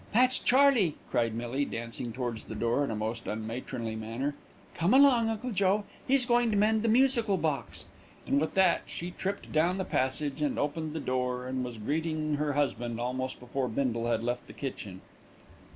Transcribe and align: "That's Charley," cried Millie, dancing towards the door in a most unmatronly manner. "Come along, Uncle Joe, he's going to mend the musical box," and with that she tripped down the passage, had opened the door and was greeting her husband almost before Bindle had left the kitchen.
"That's 0.15 0.39
Charley," 0.39 0.95
cried 1.11 1.35
Millie, 1.35 1.63
dancing 1.63 2.11
towards 2.11 2.45
the 2.45 2.55
door 2.55 2.83
in 2.83 2.89
a 2.89 2.95
most 2.95 3.27
unmatronly 3.27 3.95
manner. 3.95 4.33
"Come 4.73 4.95
along, 4.95 5.29
Uncle 5.29 5.51
Joe, 5.51 5.83
he's 6.07 6.25
going 6.25 6.49
to 6.49 6.57
mend 6.57 6.81
the 6.81 6.87
musical 6.89 7.37
box," 7.37 7.85
and 8.25 8.41
with 8.41 8.55
that 8.55 8.81
she 8.87 9.11
tripped 9.11 9.51
down 9.51 9.77
the 9.77 9.85
passage, 9.85 10.39
had 10.39 10.57
opened 10.57 10.93
the 10.95 10.99
door 10.99 11.45
and 11.47 11.63
was 11.63 11.77
greeting 11.77 12.37
her 12.37 12.53
husband 12.53 12.99
almost 12.99 13.39
before 13.39 13.67
Bindle 13.67 14.07
had 14.07 14.23
left 14.23 14.47
the 14.47 14.53
kitchen. 14.53 15.01